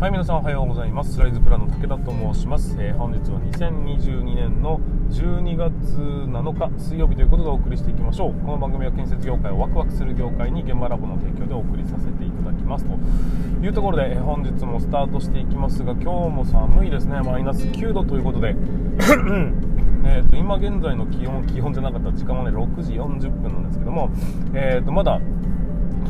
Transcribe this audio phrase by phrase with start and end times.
[0.00, 1.20] はい皆さんおはようございます。
[1.20, 4.80] ライズプランの武田と申します、えー、本日は2022年の
[5.10, 8.32] 12月7日水曜日ということでお送りしていきましょう。
[8.32, 12.86] この番組は建設業界をワクワクする業界に現場ラボの提供でお送りさせていただきます。
[12.86, 12.96] と
[13.62, 17.20] いうところで、えー、本日もスタートしていきますが今日も寒いですね。
[17.20, 18.56] マイナス9度ということで。
[20.02, 24.08] えーと今現在の気温気温じゃなかった時間はね6時40分なんですけども、
[24.54, 25.20] えー、とまだ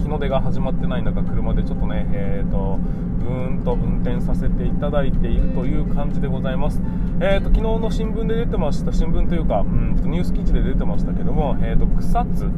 [0.03, 2.79] 日の出が始まってない中車でちょっとね、えーと、
[3.19, 6.81] ブーンと運転させていただいているという感じでございます、
[7.21, 12.51] えーと、昨日の新聞で出てました新聞というかうんニュース記事で出てましたけども、えーと草津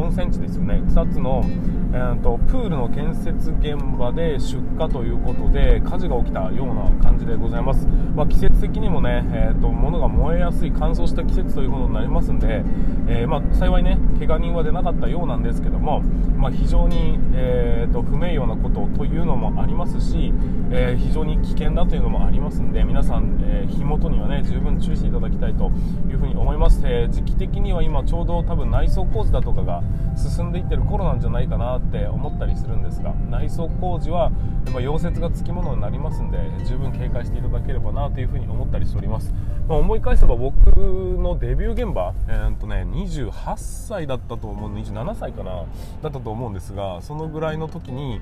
[0.00, 0.82] 温泉地ですよね。
[0.88, 1.44] 草津の、
[1.92, 12.62] えーと、プールの建設現場で出火ということで火事が起きたような感じでございます、まあ、季節的にもね、えーと、物が燃えやすい乾燥した季節ということになりますんで、
[13.08, 16.00] えー、まあ、幸いね怪我人は出なかったようなんですけども、
[16.36, 20.32] まあ、非常に、えーと、不名誉なことというのもありますし、
[20.72, 25.70] え非常に危険だというのもありますんで皆さん、え火元にはね十分注意していただきたいと
[26.08, 29.82] いうふうに思います、え時期的には今ちょうど多分内装工事だとかが
[30.16, 34.30] 進んでいってる頃なんじゃないかなって思ったりするんですが内装工事は
[34.66, 39.32] やっぱ溶接がつきものになりますんで十分警戒していただければなというふうに思ったりしております、
[39.68, 45.64] まあ、思い返せば僕のデビュー現場、えー、っとね、28歳だったと思う27歳かな
[46.02, 48.20] だったと思うんですがそのぐらいの時に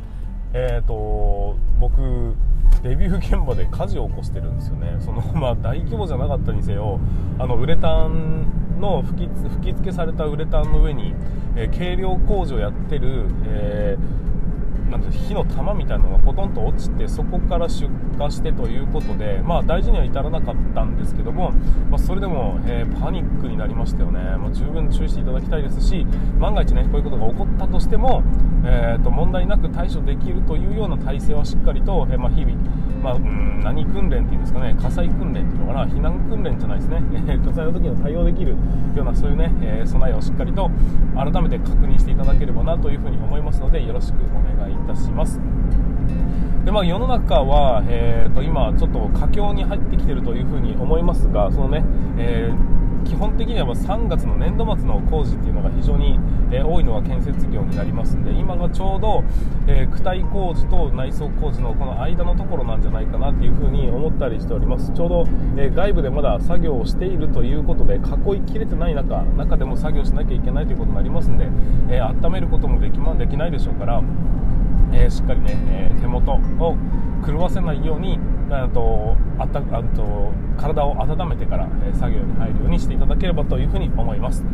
[0.52, 2.34] えーと、僕
[2.82, 4.96] デビュー現場で火事を起こしてるんですよね。
[5.00, 7.00] その、まあ、大規模じゃなかったにせよ
[7.38, 11.14] あのウレタンの吹き吹き付けされたウレタンの上に、
[11.56, 14.27] えー、軽量工事をやってる、えー
[14.90, 21.52] なんて火の玉みたいなのがほとんど落ちてそこから出火してということで、まあ、大事には至らなかったんですけども、
[21.90, 26.06] まあ、それでも、えー、パニックになりましたよね、まあ、十分注意していただきたいですし
[26.38, 28.22] 万が一、ね、こういうことが起こったとしても、
[28.64, 32.56] えーと、問題なく対処できるというような体制はしっかりと、えー、まあ、日々、
[33.02, 33.48] まあ、うん。
[33.68, 38.56] 何訓練っていうんですかね火災訓練っていうのかな避難訓練じゃないですね、 えー、火災の時に対応できるよ
[39.02, 40.70] うなそういうね、えー、備えをしっかりと
[41.14, 45.40] 改めて確認していただければなというふうに思いますのでよろしくお願いいたします。
[46.64, 51.84] で、まあ、世の中は、えーと、今ちょっと佳境に入ってきているというふうに思いますがそのね、
[52.18, 52.77] えー
[53.08, 56.20] 基本的には3月の年度末の工事っていうのが非常に、
[56.52, 59.24] え、多いのが建設業になりますんで今がちょうど、
[59.66, 64.92] えー、躯体工事と内装工事のこの間のところなんじゃないかなっていうふうに思ったりしております。
[64.92, 65.24] ちょうど、
[65.56, 71.48] えー、外部でまだ作業をしているということで囲いきれてない中中でも作業しなきゃいけないということになりますんで、
[71.88, 74.02] え温めることもでき,、ま、できないでしょうから
[74.92, 76.76] えー、しっかりね、えー、手元を
[77.26, 78.18] 狂わせないように
[78.50, 84.44] あとあたあと体を温めてから、え、作業に入るようにしていただければというふうに思います。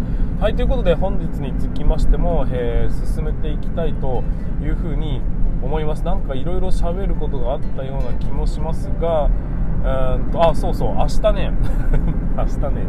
[0.40, 4.22] はいということで本日につきましても、え進めていきたいと
[4.62, 5.20] いうふうに
[5.62, 6.04] 思います。
[6.04, 9.30] なんかいろいろ喋ることがあったような気もしますが
[9.84, 11.52] うんとあそうそう明日ね
[12.36, 12.86] 明日ね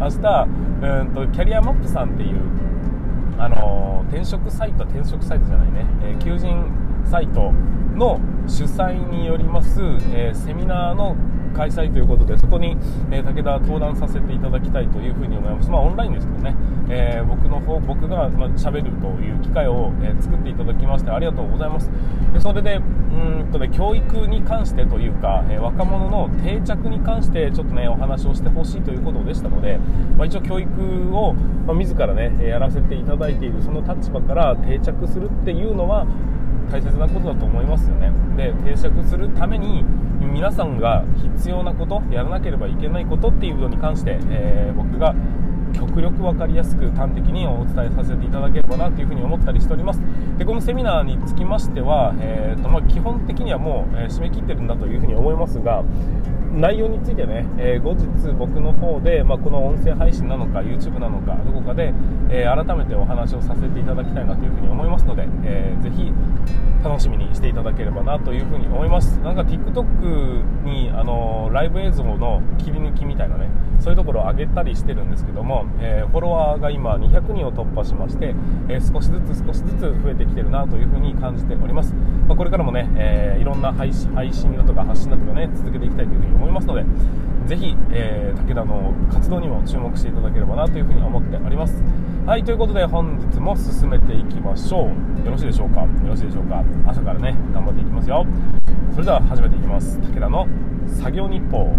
[0.00, 0.48] 明日
[0.82, 2.40] うんとキャリアマップさんっていう
[3.38, 6.64] あの転職サイト転職サイトじゃないね、えー、求人
[7.10, 7.52] サイト
[7.94, 9.80] の主催によります、
[10.12, 11.16] えー、セミナーの
[11.54, 12.76] 開催ということでそこに、
[13.10, 16.56] えー、武田登壇させていただきたいというふうに思います、まあ、オンラインですけどね、
[16.90, 21.90] えー、僕の方僕がまあ、喋るという機会を、えー、作っていただきましてありがとうございます。
[22.32, 22.80] でそれでう
[23.46, 29.78] んと、ね、教育に関してというか、え若者の定着に関してちょっとねお話をしてほしいということでしたので、
[30.16, 36.06] まあ、一応教育を、まあ、自らねやらせていただいているその立場から定着するっていうのは
[36.74, 38.10] 大切なことだと思いますよね。
[38.36, 39.84] で定着するために
[40.20, 41.04] 皆さんが
[41.36, 45.14] 必要なことやらなければいけないことっていうのに関して、えー、僕が
[45.72, 50.00] 極力分かりやすく端的にお伝えさせていただければなというふに思ったりしております。
[50.36, 55.84] でこのセミナーにつきましては、えーとまあ、基本的にはもう、え、締め切ってるんだというふに思いますが
[56.54, 61.92] 内容についてね、えー、後日僕の方で、まあ、この音声配信なのか YouTube なのかどこかで、
[62.30, 66.12] えー、改めてお話をさせていただきたいなというふに思いますので、えー、ぜひ
[66.84, 69.18] 楽しみにしていただければなというふに思います。
[69.20, 73.48] なんか TikTok にあのライブ映像の切り抜きみたいなね
[73.80, 78.34] そういうところを上げたりしてるんですけども、えフォロワーが今200人を突破しまして、
[78.68, 81.94] え少しずつ少しずつ増えてきてるなというふに感じております、
[82.26, 84.14] まあ、これからもね、えいろんな配信
[84.56, 85.50] だとか発信だとかね
[86.54, 86.84] ます思いますので
[87.48, 91.82] ぜひ、えー、武田の活動にも注目していただければなというふうに思っております。
[92.24, 95.26] はいということで本日も進めていきましょう。
[95.26, 95.82] よろしいでしょうか？
[95.82, 96.64] よろしいでしょうか？
[96.86, 98.24] 朝からね頑張っていきますよ。
[98.92, 99.98] それでは始めていきます。
[99.98, 100.46] 武田の
[100.86, 101.76] 作業日報。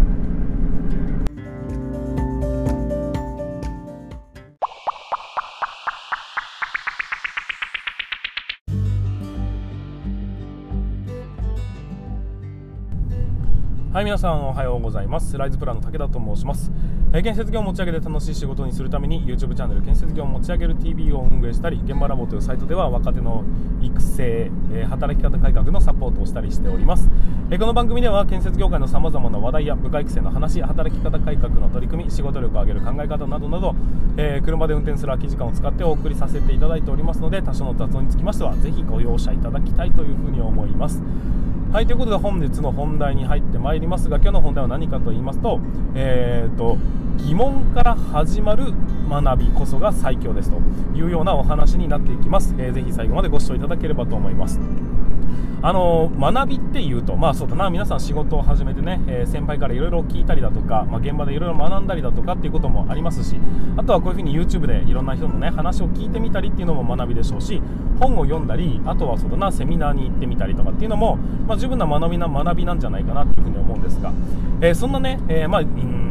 [13.96, 15.38] はい皆さんおはようございます。
[15.38, 16.70] ライズプランの武田と申します、
[17.14, 23.46] えー、建設業を持ち上げて楽しい仕事にするために YouTube チャンネル建設業を持ち上げる TV を運営したり現場ラボというサイトでは若手の
[23.82, 27.08] 育成、えー、働き方改革のサポートをしたりしております、
[27.50, 33.76] えー、この番組では建設業界のさまざまな話題や部下育成の話働き方改革の取り組み仕事力を上げる考え方などなど、
[34.18, 41.02] え車で運転する空き時間を使ってお送りさせていただいておりますので多少の雑音につきましてはぜひご容赦いただきたいというふうに思います。
[41.76, 45.60] はいということで本日の本題に入ってまいりますが今日の本題は何かと言いますと,、
[45.94, 46.78] えーと、
[47.18, 48.72] 疑問から始まる
[49.10, 50.56] 学びこそが最強ですと
[50.98, 54.58] いうようなお話になっていきます、えー、ぜひ最後までご視聴いただければと思います。
[55.62, 63.38] あの学びっていうと、まあそうだな、皆さん仕事を始めてね、えー、先輩からいろいろ聞いたりだとか、まあ、現場でいろいろ学んだりだとかっていうこともありますし、
[63.76, 67.62] あとはこういうふうに YouTube でいろんな人のね、話を聞いてみたりっていうのも学びでしょうし、
[68.00, 71.18] 本を読んだり、あとはそうだな、セミナーに行ってみたりとかっていうのも、
[71.48, 74.12] まあ、十分な学びな学びなんじゃないかなというふうに思うんですが、
[74.62, 75.62] えー、そんなね、えー、まあ、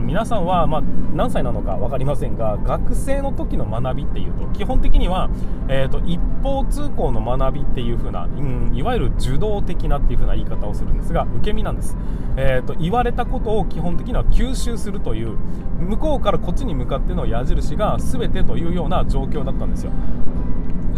[0.05, 0.83] 皆さんは、ま、
[1.15, 5.31] 何歳なのか分かりませんが学生の時の学びっていうと基本的には、
[5.69, 11.97] えーと、一方通行の学びっていう風な、うん、いわゆる受動的なっていう風な言い方をするんですが受け身なんです、
[12.37, 15.37] えーと、言われたことを基本的には吸収するという
[15.79, 19.93] 向こうからこっちに向かっての矢印が全てというような状況だったんですよ。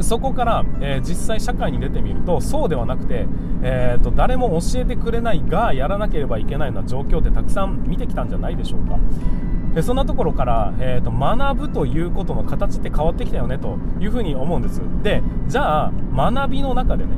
[0.03, 3.27] そこから、えー、実際社会に出てみるとそうではなくて、
[3.63, 8.99] えーと、誰も教えてくれないがやらなければいけないような状況ってたくさん見てきたんじゃないでしょうか。
[9.75, 14.81] でそんなところから、えーと、学ぶということの形って変わってきたよねというふうに思うんです。
[15.03, 17.11] でじゃあ学びの中でね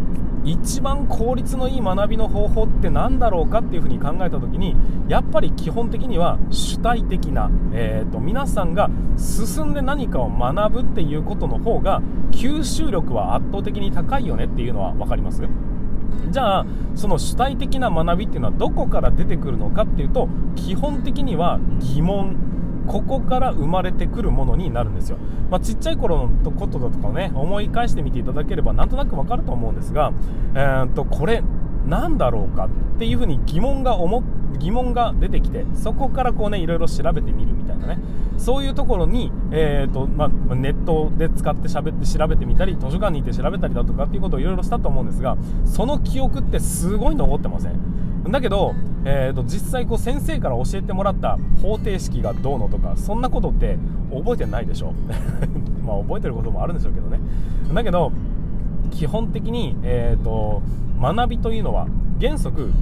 [0.49, 4.75] 一番効率のいい学びの方法って何だろうかっていうふうに考えた時に
[5.07, 12.01] やっぱり基本的には主体的な、えーと、皆さんが進んで何かを学ぶっていうことの方が
[12.31, 15.43] 吸収力は圧倒的に高いよねっていうのは分かります。
[16.31, 22.48] じゃあその主体的な学びっていうのはどこから出てくるのかっていうと基本的には疑問。
[22.89, 25.19] ここから生まれてくるものになるんですよ、
[25.51, 30.13] まあ、ちっちゃい頃のことだとかね思い返してみていただければなんとなくわかると思うんですが、
[30.55, 31.43] えー、とこれ
[31.87, 34.23] 何だろうかっていうふうに疑問が思
[34.59, 37.99] 疑問が出てきてそこからこうねいろいろ調べてみるみたいなね。
[38.39, 47.73] そういうところに、えーとまあ、ネットで使って喋って調べてみたり図書館に行って調べたりだとかっていうことをいろいろしたと思うんですがその記憶ってすごい残ってません。
[48.33, 53.79] だけど、えーと、実際こう先生から教えてもらった方程式がどうのとかそんなことって
[54.13, 54.93] 覚えてないでしょ。
[55.85, 57.19] まあ覚えてることもあるんでしょうけどね。
[57.73, 58.13] だけど
[58.91, 60.63] 基本的に、えーと
[61.01, 61.87] 学びというのは
[62.21, 62.73] 原則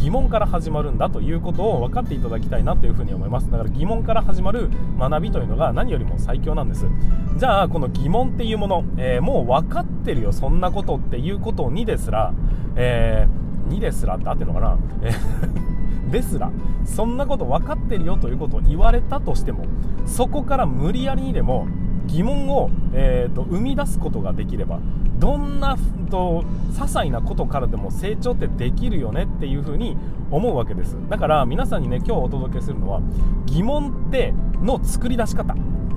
[0.00, 3.50] 疑問から始まるんだということを分かっていただきたいなというふに思います。
[3.50, 6.86] だから疑問から始まる学びというのが何よりも最強なんです。
[7.36, 12.32] じゃあこの疑問っていうもの、えー、もう分かってるよそんなことっていうことにですら、
[12.76, 14.78] えー、2ですらって合ってるのかな、
[16.10, 16.50] ですら。
[16.84, 19.64] そんなこと分かってるよということを言われたとしても
[20.06, 21.66] そこから無理やりにでも
[22.06, 24.78] 疑問を、えーと、生み出すことができれば
[25.18, 25.76] どんな
[26.10, 29.96] と些細なことからでも成長ってできるよねっていうふうに
[30.30, 30.98] 思うわけです。
[31.08, 33.00] だから皆さんにね今日お届けするのは
[33.46, 35.54] 疑問っての作り出し方。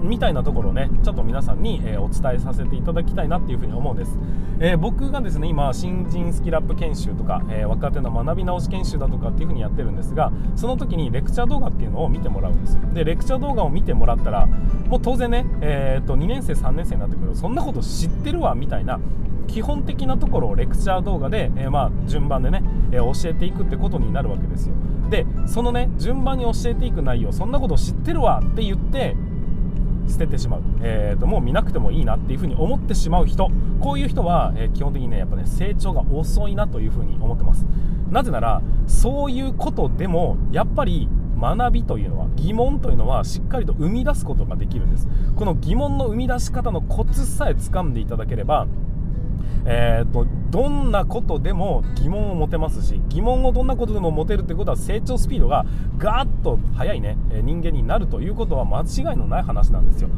[0.07, 4.17] みたいなところをねちょっと皆さんに、え、お伝えさせていただきたいなっていうふうに思うんです、
[4.59, 12.81] えー、僕がですね今新人スキルアップ研修とか、えー、若手の学び直し研修だとかっていうふうにやってるんですがその時にレクチャー動画っていうのを見てもらうんですよ。
[12.93, 18.99] でレクチャー動画を見てもらったらもう当然ね、えー、と2年生3年生になってくるとそんなこと知ってるわみたいな
[19.47, 24.75] 基本的なところをレクチャー動画で、えー、まあ順番でね、えー、教えていくってことになるわけですよ。
[25.09, 29.15] でそのね順番に教えていく内容そんなこと知ってるわって言って
[30.07, 33.49] 捨ててしまう、えーと、もう見なくてもいいなっていうふうに思ってしまう人。
[33.79, 37.65] こういう人は、えー、基本的にねやっぱね成長が遅いなというふうに思ってます。
[38.09, 41.09] なぜならそういうことでもやっぱり
[41.39, 45.07] 学びというのは疑問というのはしっかりと生み出すことができるんです。
[45.35, 48.67] この疑問の生み出し方のコツさえ掴んでいただければ
[49.65, 55.65] えーと、どんなことでも疑問を持てますし疑問をどんなことでも持てるということは成長スピードが
[55.97, 60.09] ガーッと速いね人間になるということは間違いのない話なんですよ。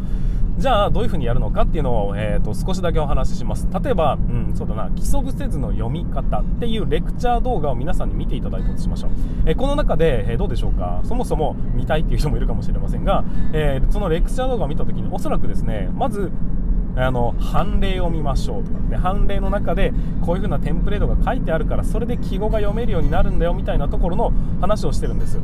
[0.57, 3.65] じゃあどういうふうにやるのかっていうのを、えーと、少しだけお話しします。
[3.81, 9.11] 例えば、うん、そうだな基礎不せずの読み方っていうレクチャー動画を皆さんに見ていただいたとしましょう、
[9.45, 10.99] えー、この中で、えー、どうでしょうか？
[11.05, 16.29] そもそも見たいっていう人もいるかもしれませんが、えー、そのレクチャー動画を見た時におそらくですねまず
[16.95, 18.71] あの判例を見ましょうと。
[18.71, 25.39] かで判例の中でこういう風なテンプレートが書いてあるからそれで記号が読めるようになるんだよみたいなところの話をしてるんです。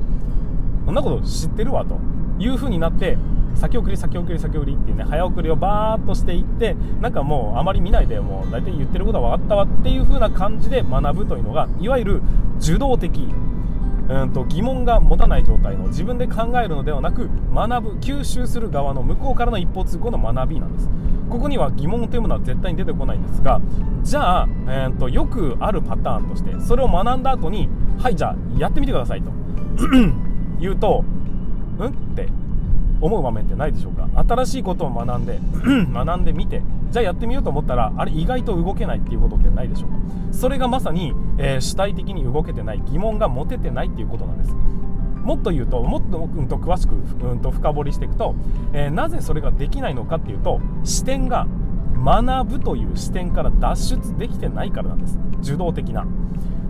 [0.85, 1.97] そんなこと知ってるわと。
[2.37, 3.17] いう風になって
[3.55, 12.21] 先送り先送り先送りっていうね早送りをバーっとしていってなんかもうあまり見ないでもう大体言ってることは分かったわっていう風な感じで学ぶというのがいわゆる
[12.59, 13.33] 受動的
[14.07, 20.89] うんと疑問が持たない状態の自分で考えるのではなく学ぶ吸収する側の向こうからの一方通行の学びなんです。
[21.29, 23.59] ここには疑問というものは絶対に出てこないんですが
[24.03, 29.31] じゃあ、えーと、よくあるパターンとしてそれを学んだ後にはいじゃあやってみてくださいと。
[30.59, 31.03] 言うと
[31.79, 32.29] うんって
[33.01, 34.07] 思う場面ってないでしょうか？
[34.27, 35.39] 新しいことを学んで
[35.93, 36.61] 学んでみて
[36.91, 39.97] じゃあやってみようと思ったらあれ意外と動けないっていうことってないでしょうか？
[40.31, 44.55] それがまさに、えー、主体的に動けてない疑問が持ててないっていうことなんです。
[45.23, 48.35] もっと言うともっと,、うんと詳しく、うん、と深掘りしていくと、
[48.73, 51.47] えー、なぜそれができないのかっていうと視点が
[52.03, 55.17] 学ぶという視点から脱出できてないからなんです。
[55.41, 56.05] 受動的な。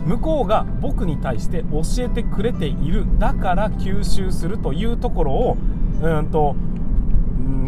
[0.06, 5.58] 向こうが僕に対して教えてくれているだから吸収するというところを
[6.02, 6.56] うんと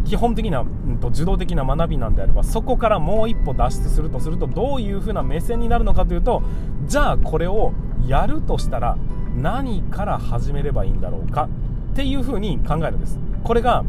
[0.06, 6.42] 基本的な、うんと、受動的な学びなんであればそこからもう一歩脱出するとするとどういうふうな目線になるのかというと
[6.86, 7.74] じゃあこれを
[8.08, 8.98] やるとしたら
[9.36, 11.50] 何から始めればいいんだろうか
[11.92, 13.20] っていうふうに考えるんです。
[13.44, 13.84] これが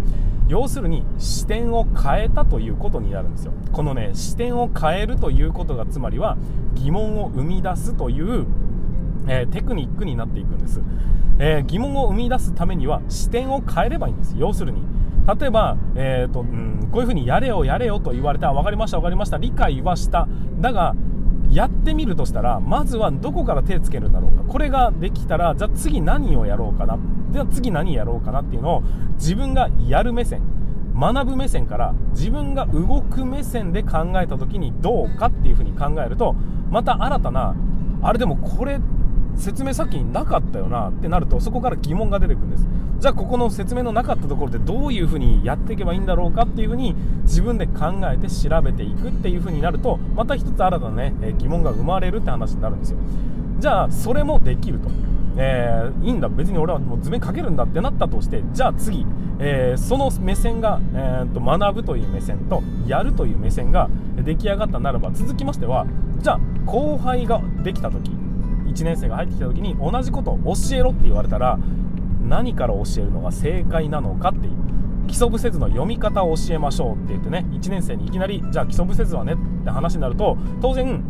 [0.48, 3.52] 要するに視点を変えたということになるんですよ。
[3.72, 6.36] このね視点を変えるということがつまりは
[6.74, 8.46] 疑問を生み出すという
[9.28, 10.80] えー、テクニックになっていくんです、
[11.38, 14.34] えー、疑問を生み出すためには視点を変えればいいんです。
[14.36, 14.82] 要するに。
[15.38, 18.52] 例えば、えーとうん、こういうふうにやれよやれよと言われた。
[18.52, 19.38] 分かりました分かりました。
[19.38, 20.26] 理解はした。
[20.60, 20.94] だが
[21.50, 24.44] やってみるとしたらまずはどこから手つけるんだろうか。
[24.44, 26.98] これができたらじゃあ次何をやろうかな。
[27.30, 28.82] じゃあ次何やろうかなっていうのを
[29.14, 30.42] 自分がやる目線
[30.98, 36.34] 学ぶ目線から自分が動く目線で考えた時にどうかっていうふうに考えると
[36.70, 37.54] また新たな
[38.02, 38.80] あれでもこれ
[39.38, 42.66] 説明先になかったよなってなるとそこから疑問が出てくるんです。
[42.98, 52.98] じゃあここの説明のなかったところでどういうふうにやっていけばいいんだろうかっていうふうに自分で考えて調べていくっていうふうになるとまた一つ新たなね疑問が生まれるって話になるんですよ。
[53.60, 54.88] じゃあそれもできると。
[55.40, 56.28] えー、いいんだ。
[56.28, 59.06] 別に俺はもう図面かけるんだってなったとしてじゃあ次、
[59.38, 65.86] えー、その目線が、えーと、学ぶという目線とやるという目線が出来上がったならば続きましては
[66.18, 68.10] じゃあ後輩ができた時
[68.68, 71.58] 1年生が入ってきた時に同じことを教えろって言われたら
[72.22, 74.52] 何から教えるのが正解なのかっていう
[75.06, 81.02] 基礎部説の読み方を教えましょうって言ってね1年生にいきなりじゃあ基礎部説はねって話になると当然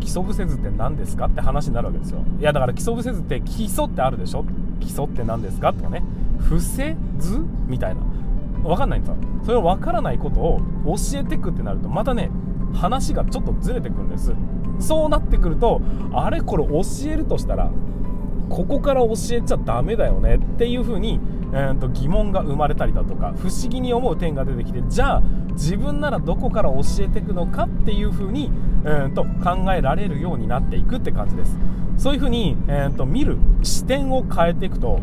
[0.00, 2.24] 基礎部説って何ですかって話になるわけですよ。
[2.38, 4.44] いやだから基礎部説って基礎ってあるでしょ？
[4.80, 6.02] 基礎って何ですかとかね。
[6.38, 8.02] 伏せ図みたいな。
[8.62, 9.16] 分かんないんですよ。
[9.44, 12.30] それを分からないことを教えてくってなるとまたね
[12.74, 14.34] 話がちょっとずれてくるんです。
[14.80, 15.80] そうなってくると
[16.12, 17.70] あれこれ教えるとしたら
[18.48, 21.18] ここから教えちゃダメだよねっていう風に、
[21.52, 28.50] えー、と疑問が生まれたりだとか不思議に思う点が出てきてじゃあ自分ならどこから教えていくのかっていう風に、
[28.84, 31.58] えー、と考えられるようになっていくって感じです。
[31.96, 34.98] そういう風に、えー、と見る視点を変えていくと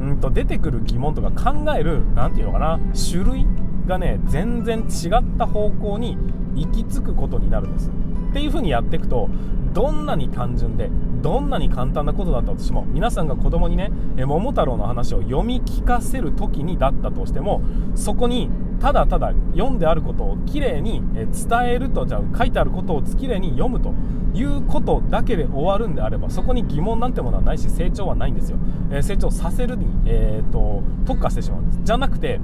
[0.00, 2.80] うんと出てくる疑問とか考える何て言うのかな
[3.10, 3.46] 種類
[3.86, 6.16] がね全然違った方向に
[6.54, 7.90] 行き着くことになるんです。
[8.36, 9.30] っていう風にやっていくと
[9.72, 10.90] どんなに単純で
[11.22, 17.62] どんなに簡単なことだったとしても皆さんが子供にね桃太郎の話を読み聞かせる時にだったとしても
[17.94, 21.26] そこにただただ読んであることをきれいに伝
[21.64, 23.94] えるとじゃあ書いてあることをきれいに読むと
[24.34, 28.58] いうことだけで終わるんであればそこに疑問なんてものはないし成長はないんですよ、
[28.90, 31.80] えー、成長させるに、えーと特化してしまうんです。
[31.84, 32.40] じゃなくて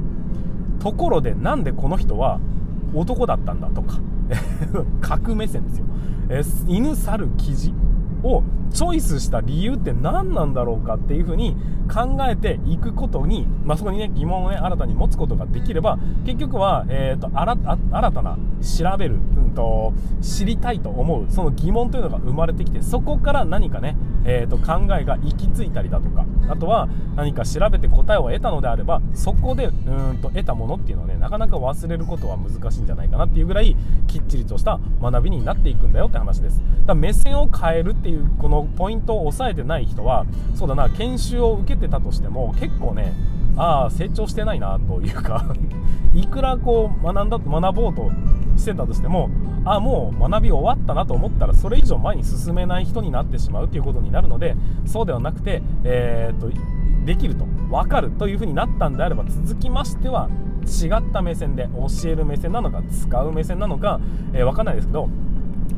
[0.80, 2.40] ところでなんでこの人は
[2.94, 3.99] 男だったんだとか。
[5.00, 5.87] 核目線ですよ、
[6.30, 7.75] え犬猿記事
[8.22, 11.56] をチョイスした理由って何なんだろうかっていうふうに
[11.92, 19.18] 考えていくことに、まあ、そこにね疑問をね新たに持つことができれば結局は、えーと、新たな調べる、う
[19.49, 33.76] んと、知りたいと思うその疑問というのが生まれてきてそこから何かね、えーと、考えが行き着いたりだとかあとは何か調べて答えを得たのであればそこでうんと得たものっていうのはねなかなか忘れることは難しいんじゃないかなっていうぐらい
[34.06, 36.58] きっちりとした学びになっていくんだよって話です。
[36.58, 43.12] だから目線を変えるっていうこのポイントを押さえてない人はそうだな研修を受けてたとしても結構ね
[43.56, 45.54] ああ成長してないなというか
[46.14, 48.10] いくらこう学んだ学ぼうと
[48.56, 49.30] してたとしても
[49.64, 54.56] あもう学び終わったなと思ったらそれ以上前に進めない人になってしまうということになるので
[54.87, 56.50] そうではなくて、えー、っと
[57.04, 60.28] できると分かるというふうになったんであれば続きましては
[60.64, 64.00] 違った目線で教える目線なのか使う目線なのか、
[64.32, 65.09] えー、分かんないですけど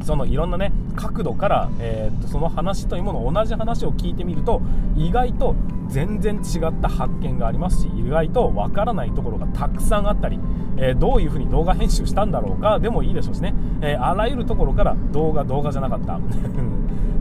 [0.02, 4.62] そのいろんなね角度から、えー、っとその話というもの同じ話を聞いてみると
[4.96, 5.54] 意外と
[5.88, 10.38] 全然違った発見がありますし意外とわからないところがたくさんあったり、
[10.78, 16.18] えー、どういうふうに動画編集したんだろうかでもいいでしょうしね、えー、あらゆるところから動画動画じゃなかった。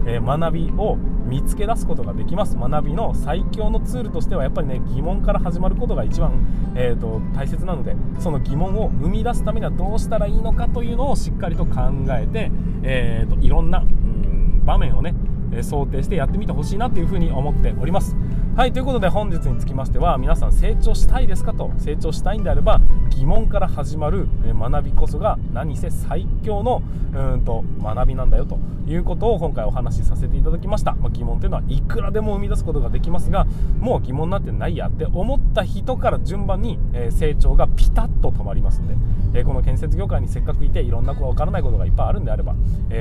[0.05, 2.57] え学びを見つけ出すことができます。
[2.57, 12.51] 学びの最強のツールとしてはやっぱりね疑問から始まることが一番、えーと、大切なのでその疑問を生み出すためにはどうしたらいいのかというのをしっかりと考えて、
[12.83, 15.13] えーと、いろんなうん場面をね
[15.61, 18.15] 想定してやってみてほしいなというふうに思っております。
[18.55, 22.79] はいということで本日につきましては皆さん成長したいですかと成長したいんであれば
[23.09, 26.83] 疑問から始まる学びこそが何せ最強の
[27.15, 33.45] うんと学びなんだよということを今回お話しさせていただきました、まあ、疑問というのはいくらでも生み出すことができますが
[33.79, 36.77] もう疑問なんてないやって思った人から順番に、
[37.11, 38.87] 成長がピタッと止まりますん
[39.33, 42.55] で、この建設業界にせっかくいていろんなわからないことがいっぱいあるんであれば、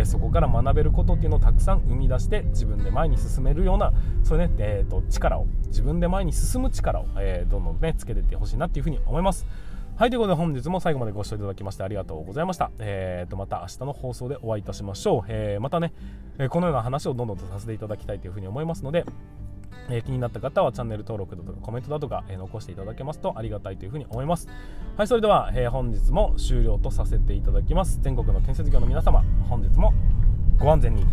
[0.04, 3.92] そこから学べることっていうのをたくさん生み出して自分で前に進めるような
[4.22, 9.46] そういうね、えーと、力を自分で前に進む力を、えー、どんどんねつけていってほしいなっていうふうに思います。
[9.96, 12.70] はい、ということで本日も最後までご視聴いただきましてありがとうございました。
[12.78, 15.24] えー、と、また明日の放送でお会いいたしましょう。
[15.28, 15.92] えー、またね、
[16.38, 19.04] えこのような話をどんどんとさせていただきたいというふうに思いますので、
[19.90, 24.48] え、気になった方はチャンネル登録だとかコメントだとか、え、残していただけますとありがたいというふうに思います。
[24.96, 28.00] はい、それでは、え、本日も終了とさせていただきます。
[28.02, 29.92] 全国の建設業の皆様、本日も
[30.58, 31.04] ご安全に。